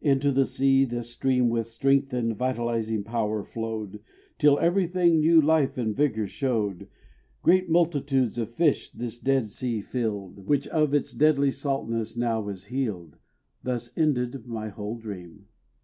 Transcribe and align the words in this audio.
Into 0.00 0.32
the 0.32 0.44
sea 0.44 0.84
this 0.84 1.12
stream 1.12 1.48
With 1.48 1.68
strength 1.68 2.12
and 2.12 2.36
vitalising 2.36 3.04
power 3.04 3.44
flowed, 3.44 4.00
Till 4.36 4.58
everything 4.58 5.20
new 5.20 5.40
life 5.40 5.78
and 5.78 5.94
vigour 5.94 6.26
showed. 6.26 6.88
Great 7.40 7.68
multitudes 7.70 8.36
of 8.36 8.50
fish 8.52 8.90
this 8.90 9.20
dead 9.20 9.46
sea 9.46 9.80
filled, 9.80 10.44
Which 10.48 10.66
of 10.66 10.92
its 10.92 11.12
deadly 11.12 11.52
saltness 11.52 12.16
now 12.16 12.40
was 12.40 12.64
healed. 12.64 13.18
Thus 13.62 13.96
ended 13.96 14.44
my 14.48 14.70
whole 14.70 14.98
dream. 14.98 15.46